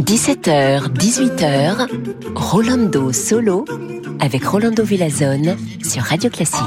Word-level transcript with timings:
17h, 0.00 0.90
18h, 0.92 1.86
Rolando 2.34 3.12
Solo 3.12 3.64
avec 4.18 4.44
Rolando 4.44 4.82
Villazone 4.82 5.56
sur 5.84 6.02
Radio 6.02 6.28
Classique. 6.28 6.64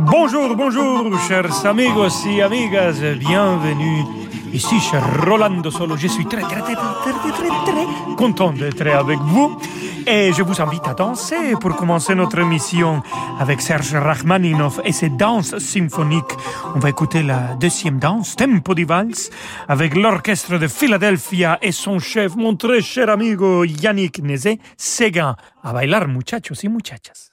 Bonjour, 0.00 0.54
bonjour, 0.54 1.18
chers 1.26 1.64
amigos 1.64 2.26
et 2.28 2.42
amigas, 2.42 3.00
bienvenue 3.18 4.04
ici 4.52 4.78
chez 4.80 4.98
Rolando 5.26 5.70
Solo. 5.70 5.96
Je 5.96 6.08
suis 6.08 6.26
très, 6.26 6.42
très, 6.42 6.60
très, 6.60 6.74
très, 6.74 7.12
très 7.32 8.16
content 8.16 8.52
d'être 8.52 8.86
avec 8.86 9.18
vous. 9.18 9.56
Et 10.12 10.32
je 10.32 10.42
vous 10.42 10.60
invite 10.60 10.88
à 10.88 10.94
danser 10.94 11.54
pour 11.60 11.76
commencer 11.76 12.16
notre 12.16 12.40
émission 12.40 13.00
avec 13.38 13.60
Serge 13.60 13.94
Rachmaninov 13.94 14.80
et 14.84 14.90
ses 14.90 15.08
danses 15.08 15.56
symphoniques. 15.58 16.34
On 16.74 16.80
va 16.80 16.88
écouter 16.88 17.22
la 17.22 17.54
deuxième 17.60 18.00
danse, 18.00 18.34
Tempo 18.34 18.74
di 18.74 18.82
Vals, 18.82 19.30
avec 19.68 19.94
l'orchestre 19.94 20.58
de 20.58 20.66
Philadelphia 20.66 21.60
et 21.62 21.70
son 21.70 22.00
chef, 22.00 22.34
mon 22.34 22.56
très 22.56 22.80
cher 22.80 23.08
amigo 23.08 23.62
Yannick 23.62 24.20
Nézé-Séguin. 24.20 25.36
A 25.62 25.72
bailar, 25.72 26.08
muchachos 26.08 26.64
y 26.64 26.68
muchachas. 26.68 27.29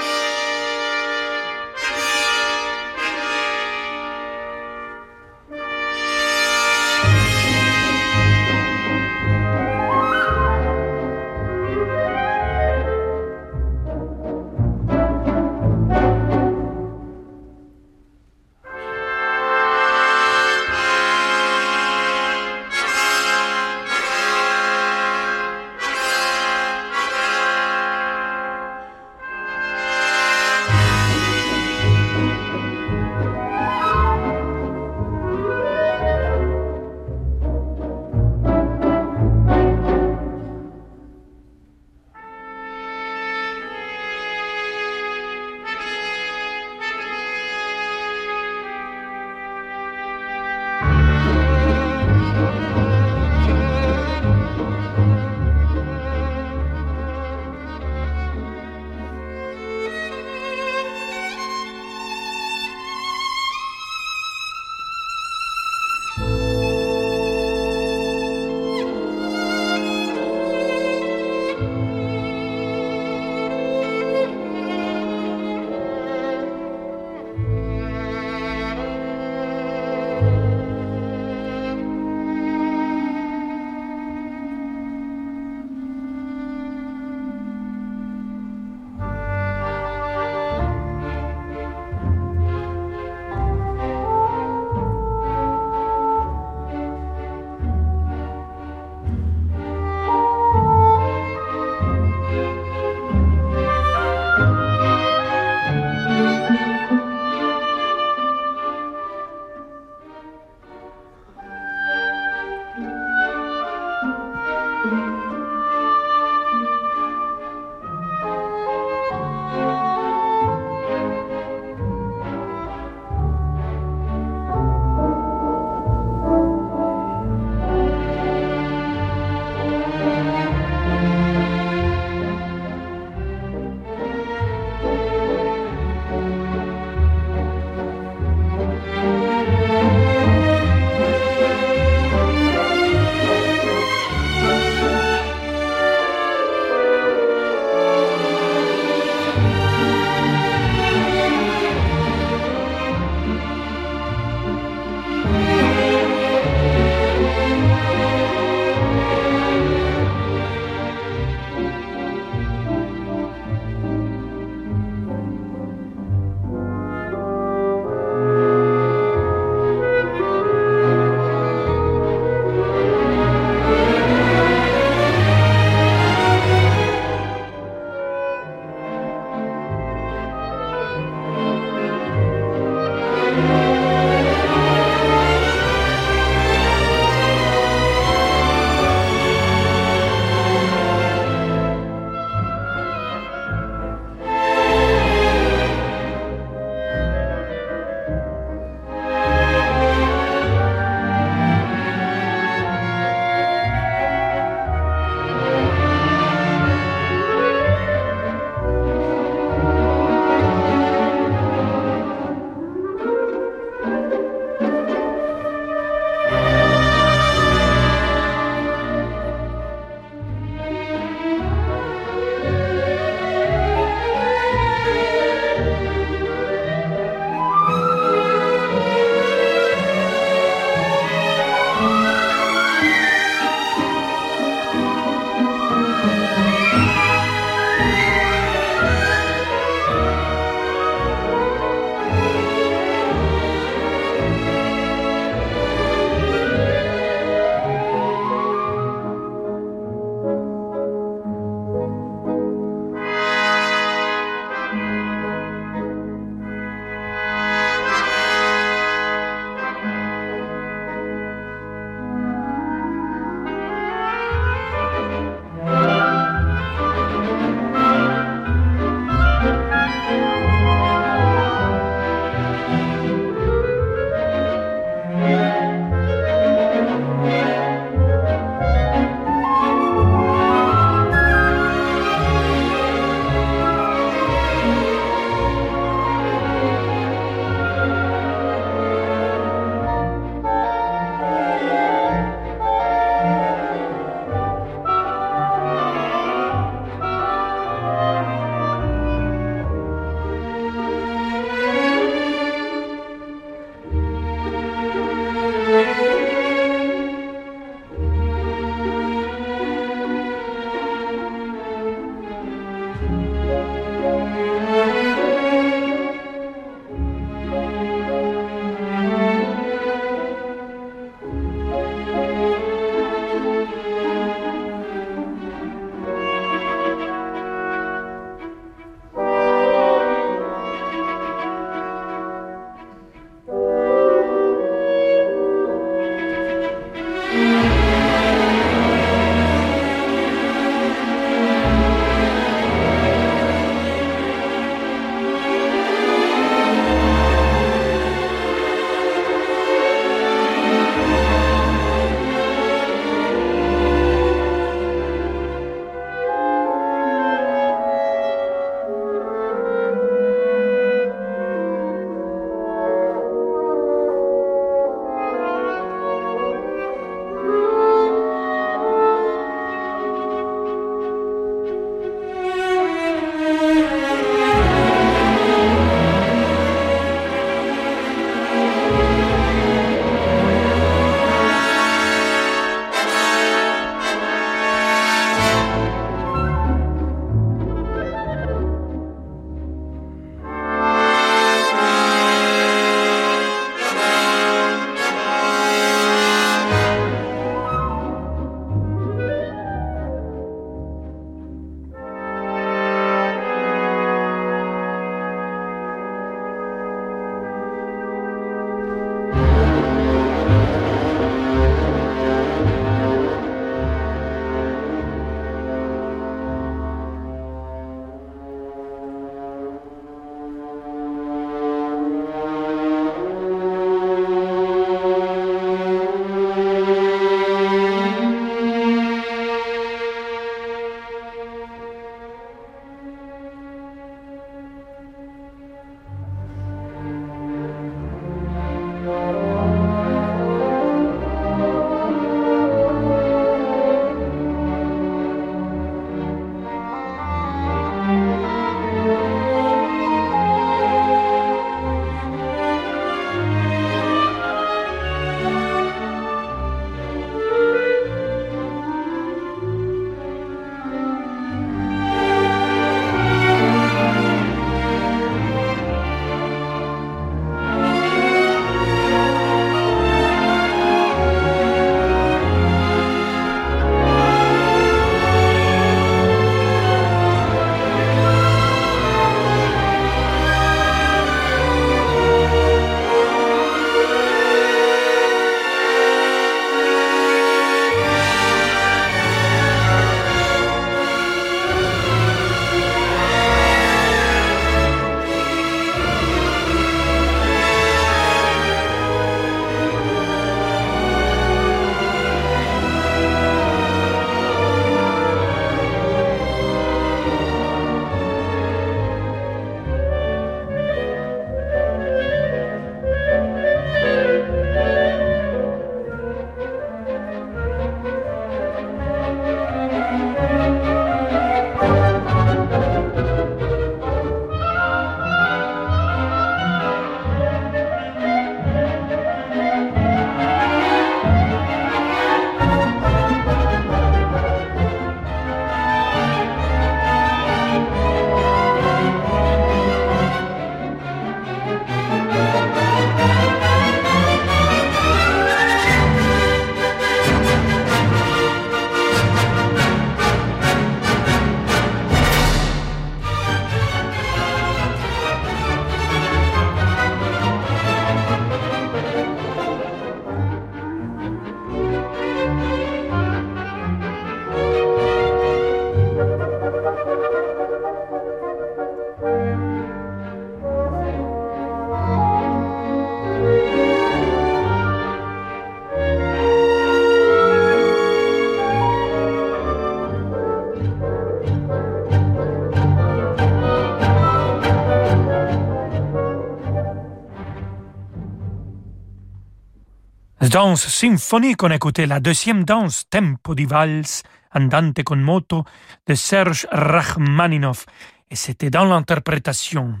Danse 590.50 590.88
symphonique, 590.88 591.62
on 591.62 591.70
écoutait 591.70 592.06
la 592.06 592.18
deuxième 592.18 592.64
danse, 592.64 593.04
Tempo 593.08 593.54
di 593.54 593.66
Vals, 593.66 594.22
Andante 594.52 595.04
con 595.04 595.18
moto, 595.18 595.64
de 596.08 596.14
Serge 596.16 596.66
Rachmaninoff. 596.72 597.86
Et 598.28 598.34
c'était 598.34 598.68
dans 598.68 598.84
l'interprétation 598.84 600.00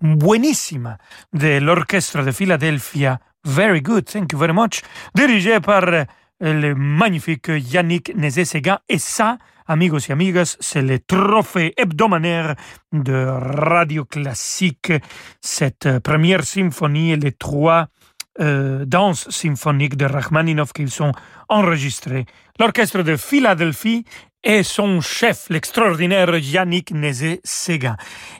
buenissima 0.00 0.96
de 1.34 1.58
l'orchestre 1.58 2.22
de 2.22 2.32
Philadelphia. 2.32 3.20
Very 3.44 3.82
good, 3.82 4.06
thank 4.06 4.32
you 4.32 4.38
very 4.38 4.54
much. 4.54 4.80
Dirigé 5.14 5.60
par 5.60 5.84
euh, 5.84 6.04
le 6.40 6.74
magnifique 6.74 7.48
Yannick 7.48 8.14
Nézé-Séguin. 8.16 8.78
Et 8.88 8.98
ça, 8.98 9.36
amigos 9.66 10.08
et 10.08 10.12
amigas, 10.12 10.56
c'est 10.60 10.80
le 10.80 11.00
trophée 11.00 11.74
hebdomadaire 11.76 12.54
de 12.92 13.26
Radio 13.26 14.06
Classique. 14.06 14.90
Cette 15.42 15.98
première 15.98 16.44
symphonie 16.44 17.14
les 17.16 17.32
trois 17.32 17.88
euh, 18.40 18.84
danses 18.86 19.28
symphoniques 19.30 19.96
de 19.96 20.06
Rachmaninoff 20.06 20.72
qu'ils 20.72 20.90
sont 20.90 21.12
enregistrées. 21.48 22.26
L'orchestre 22.58 23.02
de 23.02 23.16
Philadelphie 23.16 24.04
et 24.44 24.62
son 24.62 25.00
chef, 25.00 25.46
l'extraordinaire 25.50 26.36
Yannick 26.36 26.90
Nézé-Séguin. 26.92 27.96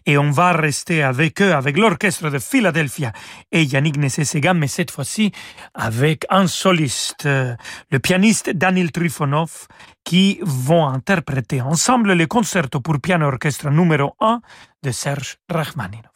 Et 0.07 0.19
on 0.19 0.31
va 0.31 0.53
rester 0.53 1.03
avec 1.03 1.41
eux, 1.41 1.53
avec 1.53 1.77
l'orchestre 1.77 2.29
de 2.31 2.39
Philadelphia 2.39 3.13
et 3.53 3.63
Yannick 3.63 3.99
Nézé-Séguin, 3.99 4.55
mais 4.55 4.67
cette 4.67 4.91
fois-ci 4.91 5.31
avec 5.75 6.27
un 6.29 6.47
soliste, 6.49 7.25
le 7.25 7.99
pianiste 8.03 8.51
Daniel 8.51 8.91
Trifonov, 8.91 9.69
qui 10.05 10.41
vont 10.43 10.87
interpréter 10.89 11.61
ensemble 11.61 12.15
le 12.15 12.27
concerto 12.27 12.81
pour 12.81 13.01
piano 13.01 13.27
orchestre 13.27 13.71
numéro 13.71 14.15
1 14.21 14.41
de 14.83 14.91
Serge 14.91 15.37
Rachmaninoff. 15.49 16.12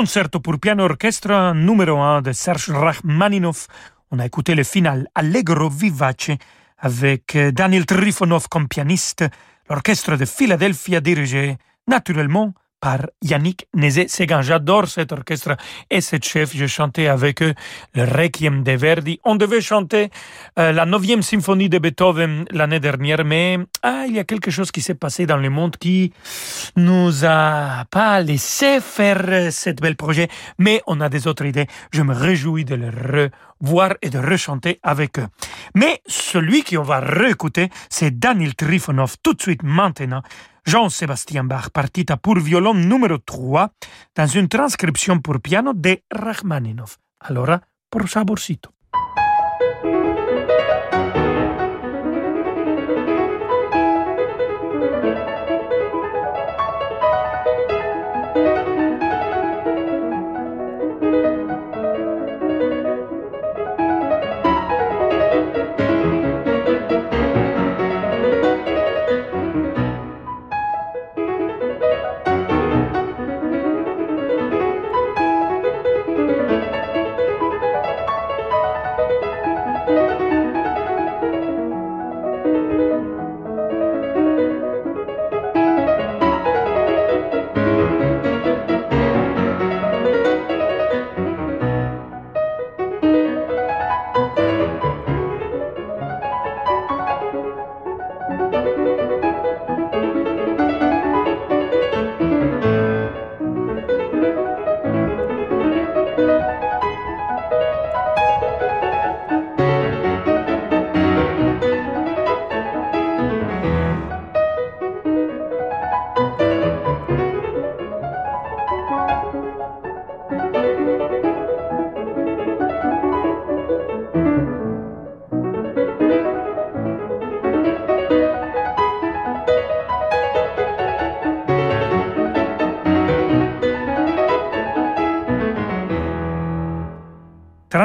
Concerto 0.00 0.40
pour 0.40 0.58
piano 0.58 0.84
orchestre 0.84 1.52
numéro 1.52 1.98
1 1.98 2.22
de 2.22 2.32
Serge 2.32 2.70
Rachmaninoff. 2.70 3.66
On 4.10 4.18
a 4.18 4.24
écouté 4.24 4.54
le 4.54 4.64
final 4.64 5.06
Allegro 5.14 5.68
vivace 5.68 6.30
avec 6.78 7.36
euh, 7.36 7.52
Daniel 7.52 7.84
Trifonov 7.84 8.48
comme 8.48 8.66
pianiste, 8.66 9.26
l'orchestre 9.68 10.16
de 10.16 10.24
Philadelphia 10.24 11.02
dirigé 11.02 11.58
naturellement 11.86 12.54
par 12.80 13.00
Yannick 13.22 13.66
Nézet-Séguin. 13.74 14.42
J'adore 14.42 14.88
cet 14.88 15.12
orchestre 15.12 15.56
et 15.90 16.00
cet 16.00 16.24
chef. 16.24 16.52
J'ai 16.54 16.68
chanté 16.68 17.08
avec 17.08 17.42
eux 17.42 17.54
le 17.94 18.04
Requiem 18.04 18.62
de 18.62 18.72
Verdi. 18.72 19.20
On 19.24 19.36
devait 19.36 19.60
chanter 19.60 20.10
euh, 20.58 20.72
la 20.72 20.86
neuvième 20.86 21.22
symphonie 21.22 21.68
de 21.68 21.78
Beethoven 21.78 22.46
l'année 22.50 22.80
dernière, 22.80 23.24
mais 23.24 23.58
ah, 23.82 24.04
il 24.06 24.14
y 24.14 24.18
a 24.18 24.24
quelque 24.24 24.50
chose 24.50 24.70
qui 24.70 24.80
s'est 24.80 24.94
passé 24.94 25.26
dans 25.26 25.36
le 25.36 25.50
monde 25.50 25.76
qui 25.76 26.12
nous 26.76 27.24
a 27.24 27.84
pas 27.90 28.20
laissé 28.20 28.80
faire 28.80 29.52
cet 29.52 29.80
bel 29.80 29.96
projet, 29.96 30.28
mais 30.58 30.82
on 30.86 31.00
a 31.00 31.08
des 31.08 31.26
autres 31.26 31.44
idées. 31.44 31.66
Je 31.92 32.02
me 32.02 32.14
réjouis 32.14 32.64
de 32.64 32.74
le 32.74 32.90
revoir 33.60 33.94
et 34.02 34.10
de 34.10 34.18
rechanter 34.18 34.80
avec 34.82 35.18
eux. 35.18 35.26
Mais 35.74 36.00
celui 36.06 36.64
qu'on 36.64 36.82
va 36.82 37.00
réécouter, 37.00 37.68
c'est 37.88 38.18
Daniel 38.18 38.54
Trifonov 38.54 39.16
tout 39.22 39.34
de 39.34 39.42
suite 39.42 39.62
maintenant 39.62 40.22
Jean-Sébastien 40.64 41.44
Bach, 41.44 41.70
partita 41.70 42.16
pour 42.16 42.38
violon 42.38 42.74
numéro 42.74 43.18
3, 43.18 43.70
dans 44.14 44.26
une 44.26 44.48
transcription 44.48 45.20
pour 45.20 45.40
piano 45.40 45.72
de 45.74 46.02
Rachmaninoff. 46.10 46.98
Allora, 47.20 47.60
por 47.88 48.08
saborcito. 48.08 48.70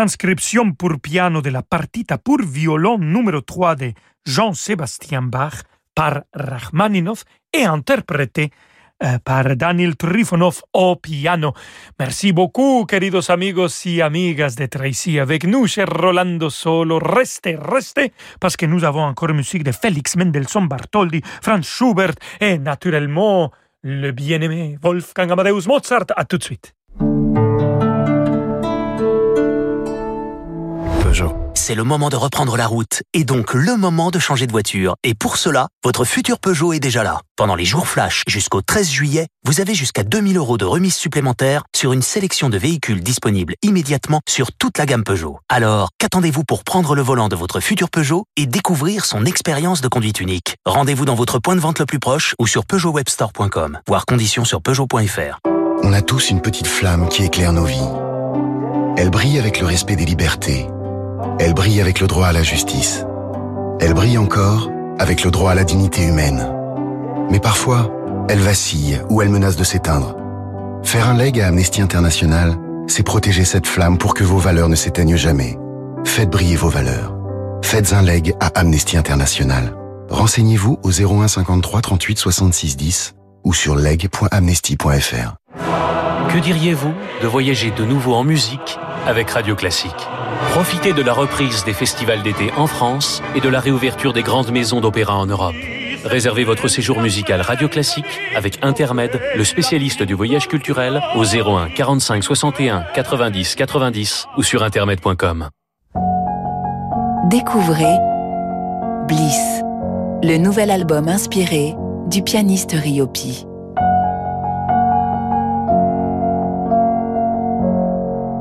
Transcription 0.05 0.75
pour 0.75 0.99
piano 0.99 1.41
de 1.41 1.49
la 1.49 1.63
partita 1.63 2.19
pour 2.19 2.37
violon 2.43 2.99
numéro 2.99 3.41
3 3.41 3.75
de 3.75 3.93
Jean-Sébastien 4.23 5.23
Bach 5.23 5.63
par 5.95 6.21
Rachmaninoff 6.31 7.23
et 7.51 7.65
interprété 7.65 8.51
euh, 9.03 9.17
par 9.23 9.55
Daniel 9.55 9.95
Trifonov 9.95 10.61
au 10.73 10.95
piano. 10.97 11.53
Merci 11.97 12.33
beaucoup, 12.33 12.85
queridos 12.85 13.31
amigos 13.31 13.83
y 13.87 13.99
amigas 14.01 14.53
d'être 14.55 14.85
ici 14.85 15.17
avec 15.17 15.43
nous, 15.43 15.65
cher 15.65 15.87
Rolando 15.89 16.51
Solo. 16.51 16.99
Restez, 16.99 17.57
restez, 17.59 18.13
parce 18.39 18.55
que 18.55 18.67
nous 18.67 18.83
avons 18.83 19.05
encore 19.05 19.33
musique 19.33 19.63
de 19.63 19.71
Félix 19.71 20.15
Mendelssohn 20.17 20.67
Bartholdi, 20.67 21.23
Franz 21.41 21.67
Schubert 21.67 22.13
et 22.39 22.59
naturellement 22.59 23.51
le 23.81 24.11
bien-aimé 24.11 24.77
Wolfgang 24.83 25.31
Amadeus 25.31 25.65
Mozart. 25.65 26.05
À 26.15 26.25
tout 26.25 26.37
de 26.37 26.43
suite. 26.43 26.75
C'est 31.65 31.73
le 31.73 31.83
moment 31.83 32.09
de 32.09 32.15
reprendre 32.15 32.57
la 32.57 32.67
route 32.67 33.01
et 33.15 33.23
donc 33.23 33.55
le 33.55 33.75
moment 33.75 34.11
de 34.11 34.19
changer 34.19 34.45
de 34.45 34.51
voiture. 34.51 34.93
Et 35.03 35.15
pour 35.15 35.35
cela, 35.35 35.67
votre 35.83 36.05
futur 36.05 36.37
Peugeot 36.37 36.73
est 36.73 36.79
déjà 36.79 37.03
là. 37.03 37.21
Pendant 37.37 37.55
les 37.55 37.65
jours 37.65 37.87
flash 37.87 38.21
jusqu'au 38.27 38.61
13 38.61 38.87
juillet, 38.87 39.25
vous 39.45 39.61
avez 39.61 39.73
jusqu'à 39.73 40.03
2000 40.03 40.37
euros 40.37 40.59
de 40.59 40.65
remise 40.65 40.93
supplémentaire 40.93 41.63
sur 41.75 41.91
une 41.91 42.03
sélection 42.03 42.49
de 42.49 42.59
véhicules 42.59 43.01
disponibles 43.01 43.55
immédiatement 43.63 44.19
sur 44.29 44.51
toute 44.51 44.77
la 44.77 44.85
gamme 44.85 45.03
Peugeot. 45.03 45.39
Alors, 45.49 45.89
qu'attendez-vous 45.97 46.43
pour 46.43 46.63
prendre 46.63 46.93
le 46.93 47.01
volant 47.01 47.29
de 47.29 47.35
votre 47.35 47.59
futur 47.59 47.89
Peugeot 47.89 48.25
et 48.37 48.45
découvrir 48.45 49.03
son 49.03 49.25
expérience 49.25 49.81
de 49.81 49.87
conduite 49.87 50.19
unique? 50.19 50.57
Rendez-vous 50.67 51.05
dans 51.05 51.15
votre 51.15 51.39
point 51.39 51.55
de 51.55 51.61
vente 51.61 51.79
le 51.79 51.87
plus 51.87 51.99
proche 51.99 52.35
ou 52.37 52.45
sur 52.45 52.67
peugeotwebstore.com. 52.67 53.79
Voir 53.87 54.05
conditions 54.05 54.45
sur 54.45 54.61
peugeot.fr. 54.61 55.39
On 55.81 55.93
a 55.93 56.03
tous 56.03 56.29
une 56.29 56.43
petite 56.43 56.67
flamme 56.67 57.09
qui 57.09 57.23
éclaire 57.23 57.53
nos 57.53 57.65
vies. 57.65 57.89
Elle 58.97 59.09
brille 59.09 59.39
avec 59.39 59.59
le 59.59 59.65
respect 59.65 59.95
des 59.95 60.05
libertés 60.05 60.67
elle 61.39 61.53
brille 61.53 61.81
avec 61.81 61.99
le 61.99 62.07
droit 62.07 62.27
à 62.27 62.31
la 62.31 62.43
justice. 62.43 63.05
Elle 63.79 63.93
brille 63.93 64.17
encore 64.17 64.69
avec 64.99 65.23
le 65.23 65.31
droit 65.31 65.51
à 65.51 65.55
la 65.55 65.63
dignité 65.63 66.03
humaine. 66.03 66.49
Mais 67.29 67.39
parfois, 67.39 67.91
elle 68.29 68.39
vacille 68.39 69.01
ou 69.09 69.21
elle 69.21 69.29
menace 69.29 69.55
de 69.55 69.63
s'éteindre. 69.63 70.15
Faire 70.83 71.09
un 71.09 71.17
leg 71.17 71.39
à 71.39 71.47
Amnesty 71.47 71.81
International, 71.81 72.55
c'est 72.87 73.03
protéger 73.03 73.43
cette 73.43 73.67
flamme 73.67 73.97
pour 73.97 74.13
que 74.13 74.23
vos 74.23 74.37
valeurs 74.37 74.69
ne 74.69 74.75
s'éteignent 74.75 75.17
jamais. 75.17 75.57
Faites 76.05 76.29
briller 76.29 76.55
vos 76.55 76.69
valeurs. 76.69 77.15
Faites 77.63 77.93
un 77.93 78.01
leg 78.01 78.35
à 78.39 78.47
Amnesty 78.59 78.95
International. 78.95 79.75
Renseignez-vous 80.09 80.79
au 80.83 80.91
01 80.91 81.27
53 81.27 81.81
38 81.81 82.17
66 82.19 82.77
10 82.77 83.14
ou 83.45 83.53
sur 83.53 83.75
leg.amnesty.fr. 83.75 85.35
Que 86.29 86.39
diriez-vous 86.39 86.93
de 87.21 87.27
voyager 87.27 87.71
de 87.71 87.85
nouveau 87.85 88.15
en 88.15 88.25
musique 88.25 88.77
avec 89.07 89.29
Radio 89.29 89.55
Classique? 89.55 89.91
Profitez 90.51 90.91
de 90.91 91.01
la 91.01 91.13
reprise 91.13 91.63
des 91.63 91.73
festivals 91.73 92.23
d'été 92.23 92.51
en 92.57 92.67
France 92.67 93.21
et 93.35 93.41
de 93.41 93.47
la 93.47 93.59
réouverture 93.59 94.11
des 94.11 94.23
grandes 94.23 94.51
maisons 94.51 94.81
d'opéra 94.81 95.15
en 95.15 95.27
Europe. 95.27 95.55
Réservez 96.03 96.43
votre 96.43 96.67
séjour 96.67 97.01
musical 97.01 97.41
Radio 97.41 97.69
Classique 97.69 98.19
avec 98.35 98.59
Intermed, 98.63 99.19
le 99.35 99.43
spécialiste 99.43 100.03
du 100.03 100.13
voyage 100.13 100.47
culturel, 100.47 101.01
au 101.15 101.23
01 101.23 101.69
45 101.69 102.23
61 102.23 102.85
90 102.93 103.55
90 103.55 104.27
ou 104.37 104.43
sur 104.43 104.63
intermed.com. 104.63 105.49
Découvrez 107.29 107.95
Bliss, 109.07 109.61
le 110.23 110.37
nouvel 110.37 110.69
album 110.69 111.07
inspiré 111.07 111.75
du 112.07 112.21
pianiste 112.21 112.73
Ryopi. 112.73 113.47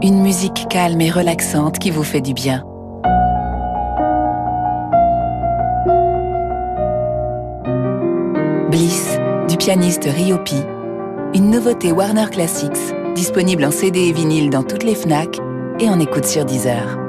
Une 0.03 0.21
musique 0.21 0.67
calme 0.69 1.01
et 1.01 1.11
relaxante 1.11 1.79
qui 1.79 1.91
vous 1.91 2.03
fait 2.03 2.21
du 2.21 2.35
bien. 2.35 2.63
Bliss, 8.71 9.19
du 9.49 9.57
pianiste 9.57 10.05
Ryopi. 10.05 10.61
Une 11.35 11.51
nouveauté 11.51 11.91
Warner 11.91 12.27
Classics, 12.31 12.95
disponible 13.15 13.65
en 13.65 13.71
CD 13.71 14.01
et 14.09 14.13
vinyle 14.13 14.51
dans 14.51 14.63
toutes 14.63 14.85
les 14.85 14.95
FNAC 14.95 15.39
et 15.81 15.89
en 15.89 15.99
écoute 16.01 16.27
sur 16.27 16.45
Deezer. 16.45 17.04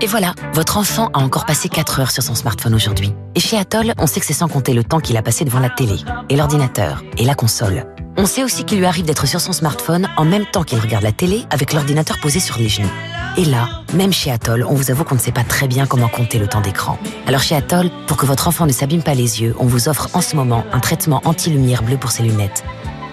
Et 0.00 0.06
voilà, 0.06 0.32
votre 0.52 0.76
enfant 0.76 1.10
a 1.12 1.18
encore 1.18 1.44
passé 1.44 1.68
4 1.68 1.98
heures 1.98 2.10
sur 2.12 2.22
son 2.22 2.36
smartphone 2.36 2.72
aujourd'hui. 2.72 3.12
Et 3.34 3.40
chez 3.40 3.58
Atoll, 3.58 3.94
on 3.98 4.06
sait 4.06 4.20
que 4.20 4.26
c'est 4.26 4.32
sans 4.32 4.46
compter 4.46 4.72
le 4.72 4.84
temps 4.84 5.00
qu'il 5.00 5.16
a 5.16 5.22
passé 5.22 5.44
devant 5.44 5.58
la 5.58 5.70
télé, 5.70 5.96
et 6.28 6.36
l'ordinateur, 6.36 7.02
et 7.16 7.24
la 7.24 7.34
console. 7.34 7.84
On 8.16 8.24
sait 8.24 8.44
aussi 8.44 8.64
qu'il 8.64 8.78
lui 8.78 8.86
arrive 8.86 9.06
d'être 9.06 9.26
sur 9.26 9.40
son 9.40 9.52
smartphone 9.52 10.08
en 10.16 10.24
même 10.24 10.46
temps 10.46 10.62
qu'il 10.62 10.78
regarde 10.78 11.02
la 11.02 11.10
télé 11.10 11.44
avec 11.50 11.72
l'ordinateur 11.72 12.18
posé 12.20 12.38
sur 12.38 12.58
les 12.58 12.68
genoux. 12.68 12.90
Et 13.36 13.44
là, 13.44 13.68
même 13.92 14.12
chez 14.12 14.30
Atoll, 14.30 14.64
on 14.68 14.74
vous 14.74 14.92
avoue 14.92 15.02
qu'on 15.02 15.16
ne 15.16 15.20
sait 15.20 15.32
pas 15.32 15.44
très 15.44 15.66
bien 15.66 15.86
comment 15.86 16.08
compter 16.08 16.38
le 16.38 16.46
temps 16.46 16.60
d'écran. 16.60 16.96
Alors 17.26 17.42
chez 17.42 17.56
Atoll, 17.56 17.90
pour 18.06 18.16
que 18.16 18.26
votre 18.26 18.46
enfant 18.46 18.66
ne 18.66 18.72
s'abîme 18.72 19.02
pas 19.02 19.14
les 19.14 19.42
yeux, 19.42 19.54
on 19.58 19.66
vous 19.66 19.88
offre 19.88 20.10
en 20.14 20.20
ce 20.20 20.36
moment 20.36 20.64
un 20.72 20.80
traitement 20.80 21.22
anti-lumière 21.24 21.82
bleue 21.82 21.96
pour 21.96 22.12
ses 22.12 22.22
lunettes. 22.22 22.64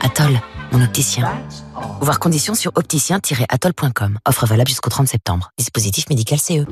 Atoll, 0.02 0.40
mon 0.72 0.84
opticien. 0.84 1.30
Voir 2.02 2.20
conditions 2.20 2.56
sur 2.56 2.72
opticien-atoll.com. 2.76 4.20
Offre 4.28 4.46
valable 4.46 4.70
jusqu'au 4.70 4.90
30 4.90 5.08
septembre. 5.08 5.52
Dispositif 5.58 6.10
médical 6.10 6.40
CE. 6.40 6.66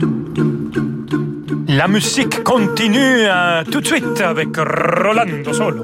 La 1.68 1.88
musique 1.88 2.44
continue 2.44 3.00
euh, 3.00 3.64
tout 3.64 3.82
de 3.82 3.86
suite 3.86 4.22
avec 4.22 4.56
Rolando 4.58 5.54
Solo. 5.54 5.84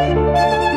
Música 0.00 0.69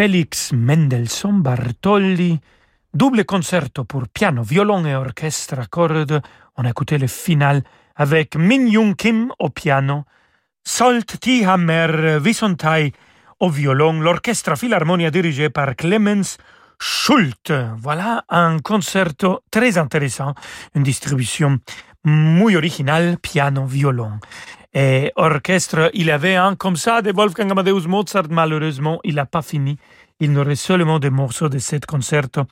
Félix 0.00 0.54
Mendelssohn 0.54 1.42
Bartholdi, 1.42 2.40
double 2.94 3.26
concerto 3.26 3.84
pour 3.84 4.08
piano, 4.08 4.42
violon 4.42 4.86
et 4.86 4.94
orchestre 4.94 5.68
à. 5.70 6.22
On 6.56 6.64
a 6.64 6.70
écouté 6.70 6.96
le 6.96 7.06
final 7.06 7.62
avec 7.96 8.34
Min 8.34 8.66
Young 8.66 8.96
Kim 8.96 9.30
au 9.38 9.50
piano, 9.50 10.04
Solt 10.64 11.20
T. 11.20 11.44
Hammer 11.44 12.18
Visontai 12.18 12.94
au 13.40 13.50
violon, 13.50 14.00
l'orchestre 14.00 14.56
Philharmonia 14.56 15.10
dirigé 15.10 15.50
par 15.50 15.76
Clemens 15.76 16.38
Schult. 16.78 17.52
Voilà 17.76 18.24
un 18.30 18.58
concerto 18.60 19.42
très 19.50 19.76
intéressant, 19.76 20.32
une 20.74 20.82
distribution 20.82 21.58
muy 22.06 22.56
originale, 22.56 23.18
piano, 23.20 23.66
violon. 23.66 24.18
Et 24.72 25.10
orchestre, 25.16 25.90
il 25.94 26.10
avait 26.10 26.36
un 26.36 26.54
comme 26.54 26.76
ça 26.76 27.02
de 27.02 27.12
Wolfgang 27.12 27.50
Amadeus 27.50 27.88
Mozart. 27.88 28.28
Malheureusement, 28.30 29.00
il 29.02 29.16
n'a 29.16 29.26
pas 29.26 29.42
fini. 29.42 29.76
Il 30.20 30.32
n'aurait 30.32 30.54
seulement 30.54 31.00
des 31.00 31.10
morceaux 31.10 31.48
de 31.48 31.58
ce 31.58 31.76
concerto. 31.84 32.42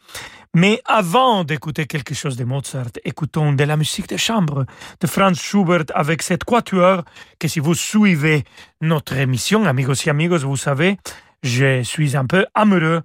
Mais 0.54 0.80
avant 0.86 1.44
d'écouter 1.44 1.86
quelque 1.86 2.14
chose 2.14 2.36
de 2.36 2.44
Mozart, 2.44 2.90
écoutons 3.04 3.52
de 3.52 3.62
la 3.62 3.76
musique 3.76 4.08
de 4.08 4.16
chambre 4.16 4.64
de 5.00 5.06
Franz 5.06 5.38
Schubert 5.40 5.84
avec 5.94 6.22
cette 6.22 6.42
quatuor 6.42 7.04
que 7.38 7.46
si 7.46 7.60
vous 7.60 7.74
suivez 7.74 8.44
notre 8.80 9.16
émission, 9.16 9.64
amigos 9.66 10.06
et 10.06 10.10
amigos, 10.10 10.38
vous 10.38 10.56
savez, 10.56 10.98
je 11.42 11.82
suis 11.82 12.16
un 12.16 12.26
peu 12.26 12.46
amoureux 12.54 13.02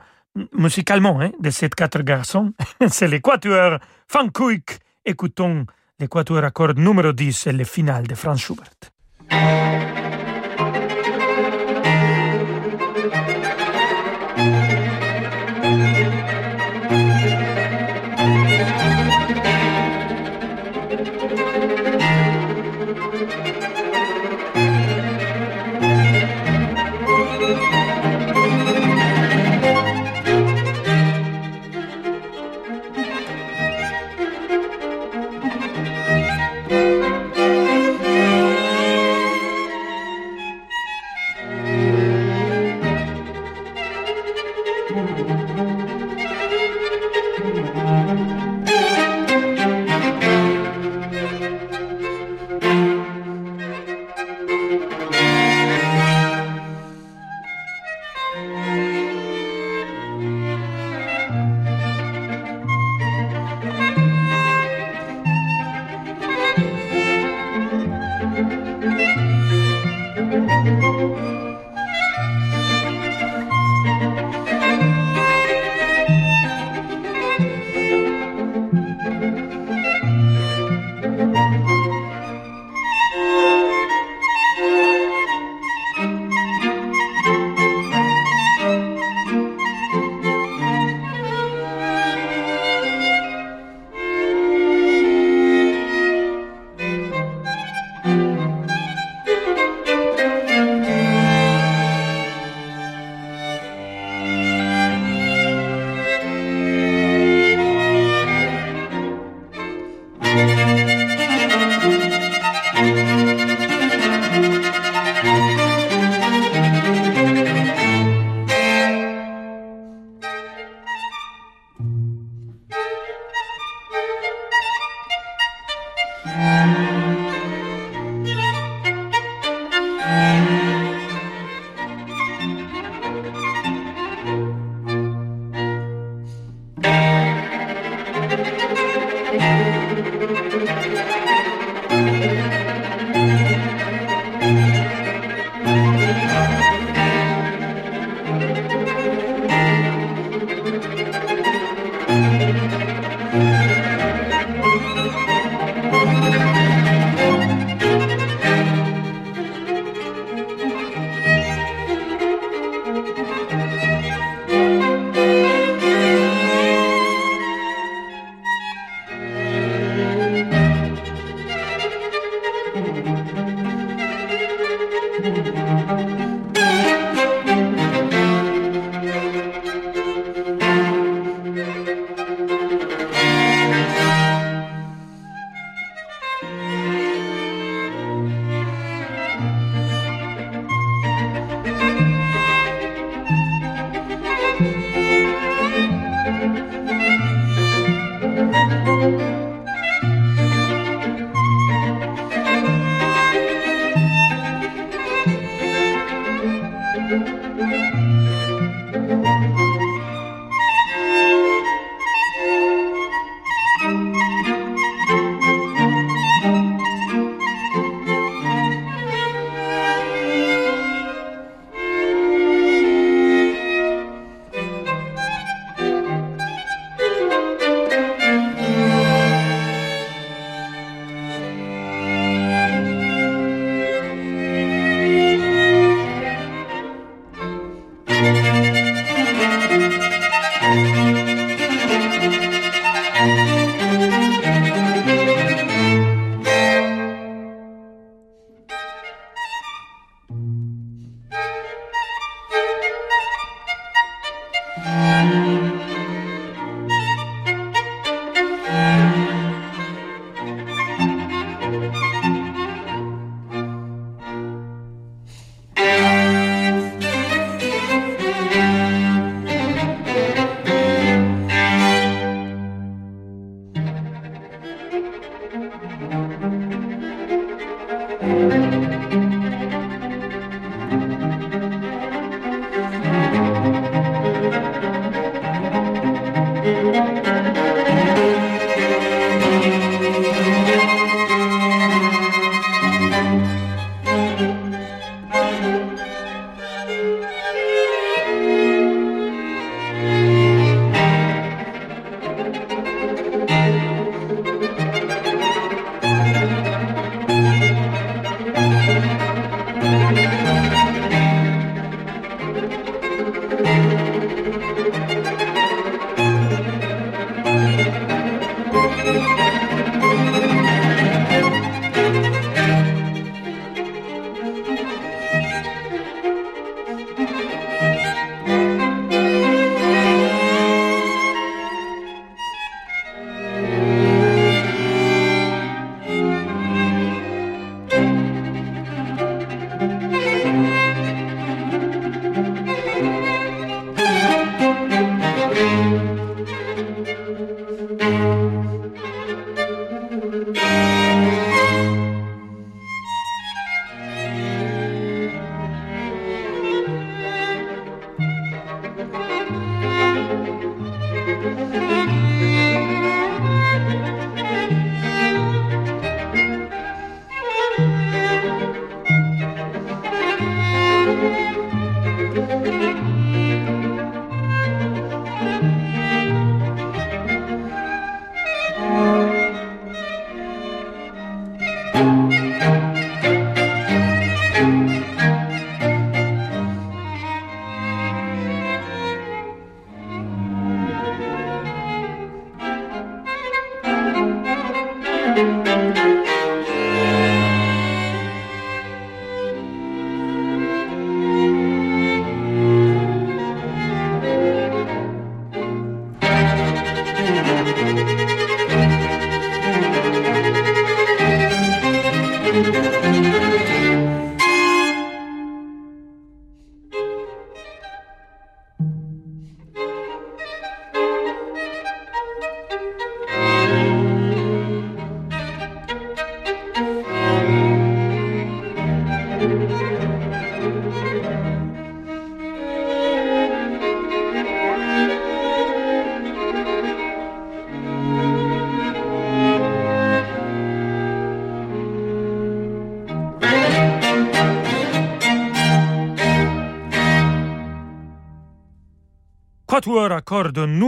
musicalement 0.53 1.21
hein, 1.21 1.31
de 1.39 1.51
ces 1.51 1.69
quatre 1.69 2.01
garçons. 2.01 2.53
C'est 2.87 3.07
l'équateur 3.07 3.79
Fankuik. 4.07 4.79
Écoutons 5.05 5.67
l'équateur 5.99 6.43
à 6.45 6.73
numéro 6.73 7.11
10 7.11 7.47
et 7.47 7.51
le 7.51 7.63
final 7.65 8.07
de 8.07 8.15
Franz 8.15 8.41
Schubert. 8.41 8.71
Quatuor 9.29 9.92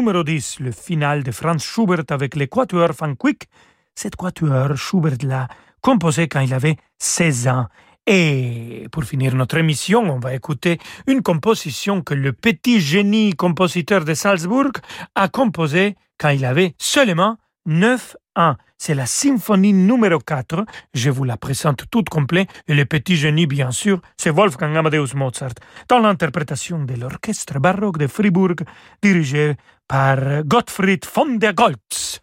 numéro 0.06 0.24
10, 0.24 0.60
le 0.60 0.72
final 0.72 1.24
de 1.24 1.32
Franz 1.32 1.66
Schubert 1.66 2.04
avec 2.10 2.36
les 2.36 2.48
Quatuors 2.48 2.94
Quick. 3.18 3.50
Cette 3.96 4.16
Quatuor, 4.16 4.78
Schubert 4.78 5.18
l'a 5.24 5.48
composé 5.82 6.28
quand 6.28 6.42
il 6.42 6.54
avait 6.54 6.76
16 7.00 7.48
ans. 7.48 7.66
Et 8.06 8.88
pour 8.92 9.04
finir 9.04 9.34
notre 9.34 9.58
émission, 9.58 10.02
on 10.02 10.20
va 10.20 10.36
écouter 10.36 10.78
une 11.08 11.24
composition 11.24 12.04
que 12.04 12.14
le 12.14 12.34
petit 12.34 12.80
génie 12.80 13.34
compositeur 13.34 14.06
de 14.06 14.14
Salzbourg 14.14 14.74
a 15.16 15.28
composée 15.28 15.96
quand 16.20 16.30
il 16.30 16.46
avait 16.46 16.76
seulement 16.78 17.38
9 17.66 18.18
ans. 18.36 18.56
C'est 18.78 18.94
la 18.94 19.06
symphonie 19.06 19.74
numéro 19.74 20.20
4. 20.20 20.66
Je 20.94 21.10
vous 21.10 21.24
la 21.24 21.38
présente 21.38 21.86
toute 21.90 22.10
complète. 22.10 22.50
Et 22.68 22.76
le 22.76 22.86
petit 22.86 23.16
génie, 23.16 23.48
bien 23.48 23.72
sûr, 23.72 24.02
c'est 24.18 24.30
Wolfgang 24.30 24.76
Amadeus 24.76 25.16
Mozart, 25.16 25.54
dans 25.88 26.00
l'interprétation 26.00 26.84
de 26.84 26.96
l'orchestre 26.96 27.60
baroque 27.60 27.98
de 27.98 28.08
Fribourg, 28.08 28.56
dirigé 29.02 29.56
par 29.88 30.44
Gottfried 30.44 31.06
von 31.14 31.36
der 31.38 31.54
Goltz. 31.54 32.22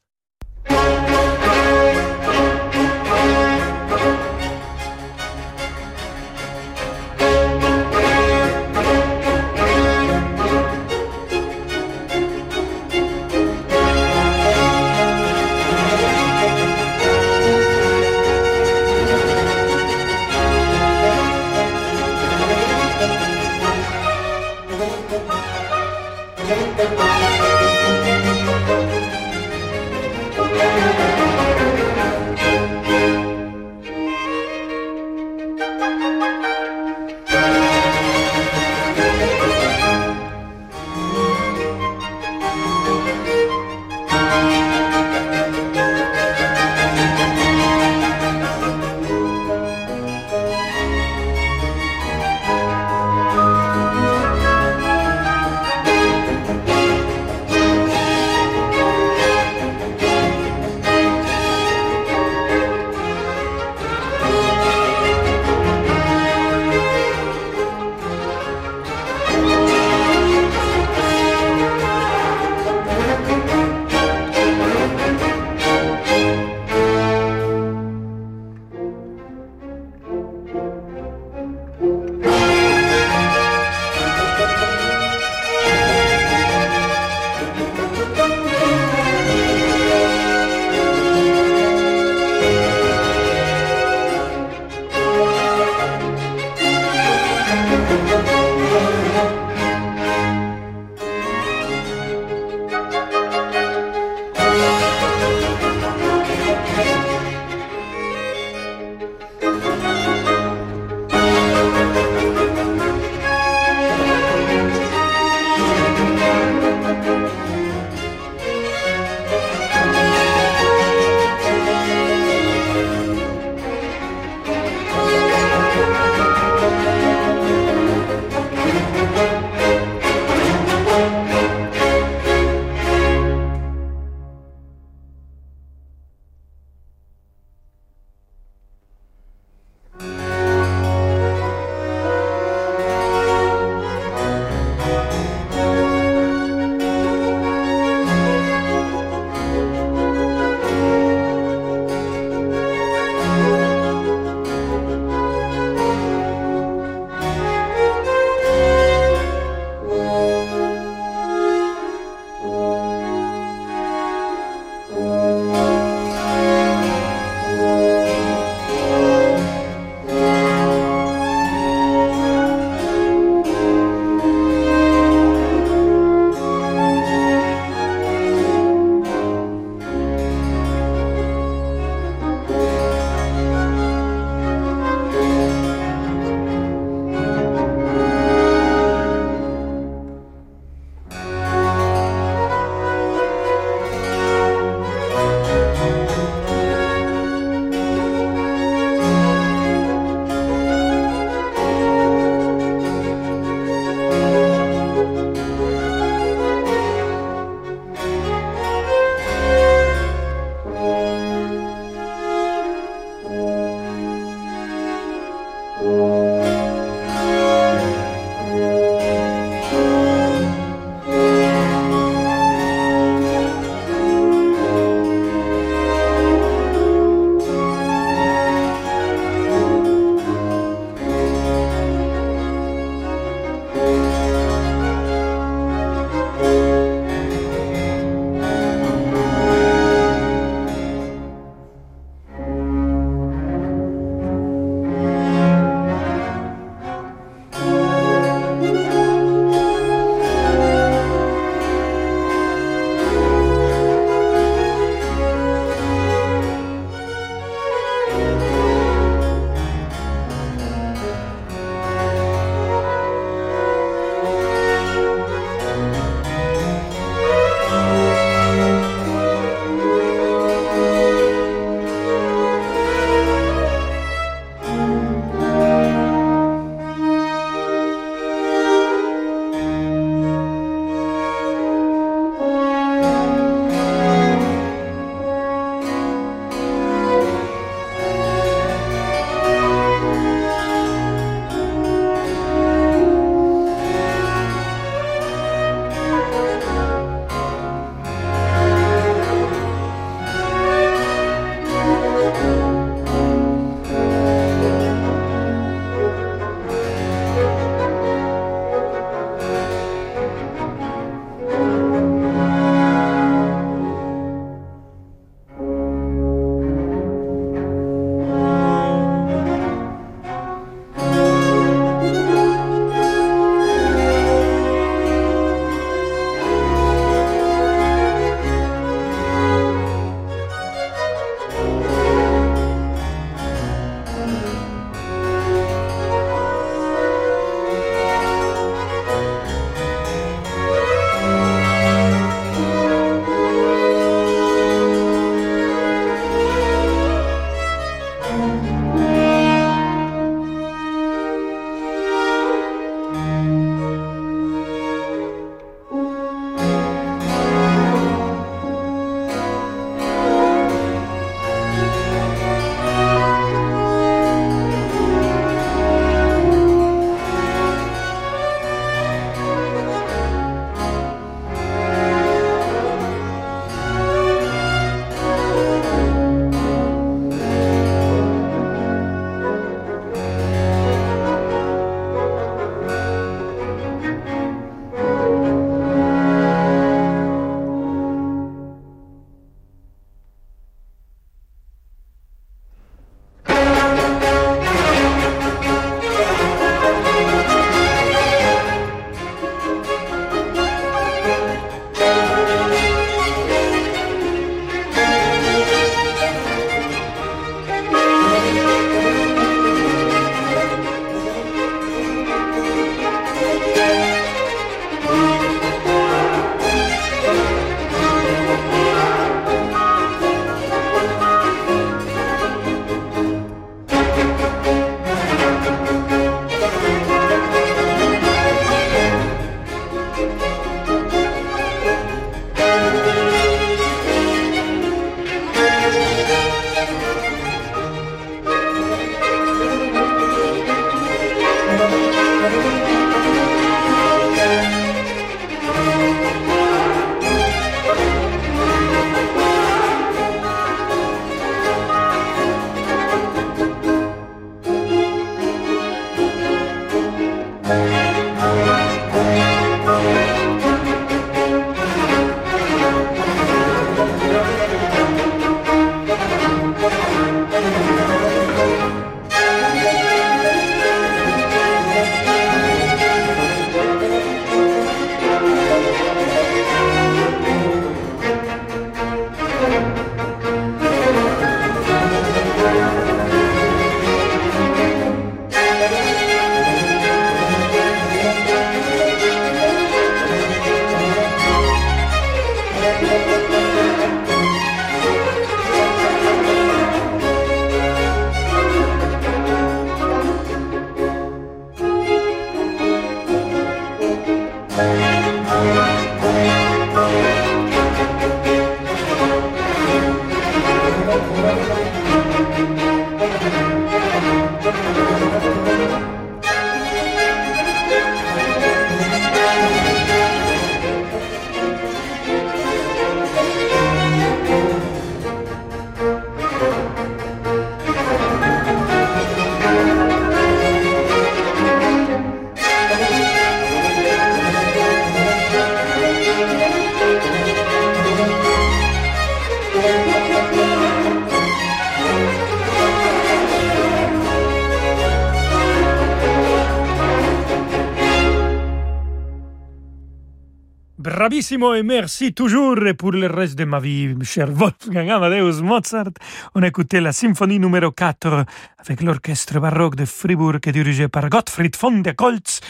Bravissimo 551.32 551.72
et 551.72 551.82
merci 551.82 552.34
toujours 552.34 552.76
pour 552.98 553.12
le 553.12 553.26
reste 553.26 553.56
de 553.56 553.64
ma 553.64 553.80
vie, 553.80 554.14
cher 554.22 554.48
Wolfgang 554.52 555.08
Amadeus 555.08 555.62
Mozart. 555.62 556.12
On 556.54 556.62
écoutait 556.62 557.00
la 557.00 557.12
symphonie 557.12 557.58
numéro 557.58 557.90
4 557.90 558.44
avec 558.84 559.02
l'orchestre 559.02 559.60
baroque 559.60 559.96
de 559.96 560.04
Fribourg 560.04 560.58
dirigé 560.72 561.08
par 561.08 561.28
Gottfried 561.28 561.76
von 561.80 562.02
der 562.02 562.14
Goltz. 562.14 562.60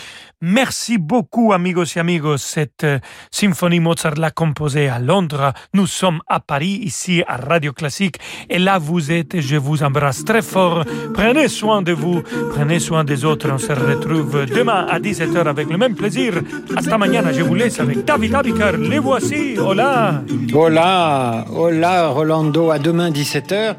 Merci 0.45 0.99
beaucoup, 0.99 1.53
amigos 1.53 1.97
et 1.97 2.01
amigos. 2.01 2.39
Cette 2.39 2.83
euh, 2.83 2.99
symphonie 3.31 3.79
Mozart 3.79 4.17
l'a 4.17 4.33
composée 4.33 4.89
à 4.89 4.99
Londres. 4.99 5.53
Nous 5.73 5.87
sommes 5.87 6.21
à 6.27 6.41
Paris, 6.41 6.81
ici 6.83 7.23
à 7.29 7.37
Radio 7.37 7.73
Classique. 7.73 8.19
Et 8.51 8.59
là, 8.59 8.79
vous 8.79 9.13
êtes, 9.13 9.41
je 9.41 9.57
vous 9.57 9.85
embrasse 9.85 10.25
très 10.25 10.43
fort. 10.43 10.85
Prenez 11.15 11.47
soin 11.47 11.81
de 11.81 11.93
vous, 11.93 12.23
prenez 12.51 12.81
soin 12.81 13.05
des 13.05 13.25
autres. 13.25 13.49
On 13.53 13.59
se 13.59 13.73
retrouve 13.73 14.47
demain 14.47 14.87
à 14.91 14.99
17h 14.99 15.47
avec 15.47 15.71
le 15.71 15.79
même 15.79 15.95
plaisir. 15.95 16.43
Hasta 16.77 16.99
mañana, 16.99 17.33
je 17.33 17.43
vous 17.43 17.55
laisse 17.55 17.79
avec 17.79 18.05
David 18.05 18.35
Abikar. 18.35 18.73
Les 18.77 18.99
voici. 18.99 19.57
Hola. 19.59 20.23
Hola. 20.53 21.45
Hola, 21.55 22.09
Rolando. 22.09 22.71
À 22.71 22.81
demain, 22.81 23.11
17h. 23.11 23.77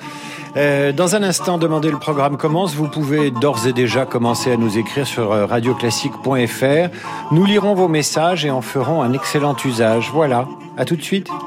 Euh, 0.55 0.91
dans 0.91 1.15
un 1.15 1.23
instant, 1.23 1.57
demandez 1.57 1.89
le 1.89 1.97
programme 1.97 2.37
commence. 2.37 2.75
Vous 2.75 2.87
pouvez 2.87 3.31
d'ores 3.31 3.67
et 3.67 3.73
déjà 3.73 4.05
commencer 4.05 4.51
à 4.51 4.57
nous 4.57 4.77
écrire 4.77 5.07
sur 5.07 5.31
euh, 5.31 5.45
radioclassique.fr. 5.45 7.31
Nous 7.31 7.45
lirons 7.45 7.73
vos 7.73 7.87
messages 7.87 8.45
et 8.45 8.51
en 8.51 8.61
ferons 8.61 9.01
un 9.01 9.13
excellent 9.13 9.55
usage. 9.65 10.11
Voilà. 10.13 10.47
À 10.77 10.85
tout 10.85 10.95
de 10.95 11.01
suite. 11.01 11.29